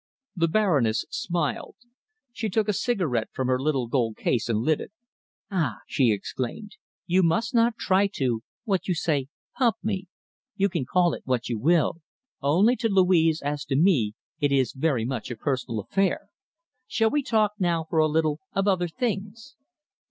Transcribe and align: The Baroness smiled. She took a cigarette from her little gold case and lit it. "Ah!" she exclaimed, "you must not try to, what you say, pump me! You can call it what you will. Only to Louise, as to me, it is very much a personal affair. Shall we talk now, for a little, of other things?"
The 0.35 0.47
Baroness 0.47 1.05
smiled. 1.11 1.75
She 2.33 2.49
took 2.49 2.67
a 2.67 2.73
cigarette 2.73 3.29
from 3.33 3.47
her 3.49 3.61
little 3.61 3.85
gold 3.87 4.17
case 4.17 4.49
and 4.49 4.57
lit 4.61 4.81
it. 4.81 4.91
"Ah!" 5.51 5.81
she 5.85 6.11
exclaimed, 6.11 6.77
"you 7.05 7.21
must 7.21 7.53
not 7.53 7.77
try 7.77 8.07
to, 8.15 8.41
what 8.63 8.87
you 8.87 8.95
say, 8.95 9.27
pump 9.55 9.75
me! 9.83 10.07
You 10.55 10.69
can 10.69 10.85
call 10.85 11.13
it 11.13 11.21
what 11.27 11.49
you 11.49 11.59
will. 11.59 11.97
Only 12.41 12.75
to 12.77 12.89
Louise, 12.89 13.43
as 13.43 13.63
to 13.65 13.75
me, 13.75 14.15
it 14.39 14.51
is 14.51 14.73
very 14.73 15.05
much 15.05 15.29
a 15.29 15.35
personal 15.35 15.79
affair. 15.79 16.29
Shall 16.87 17.11
we 17.11 17.21
talk 17.21 17.51
now, 17.59 17.85
for 17.87 17.99
a 17.99 18.07
little, 18.07 18.39
of 18.55 18.67
other 18.67 18.87
things?" 18.87 19.55